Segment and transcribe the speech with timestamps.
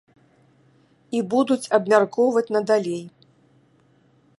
[1.19, 3.03] І будуць абмяркоўваць надалей.